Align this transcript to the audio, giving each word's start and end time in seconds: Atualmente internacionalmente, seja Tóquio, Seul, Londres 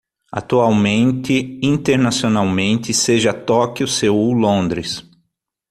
Atualmente 0.31 1.59
internacionalmente, 1.61 2.91
seja 2.91 3.31
Tóquio, 3.45 3.85
Seul, 3.87 4.33
Londres 4.35 5.07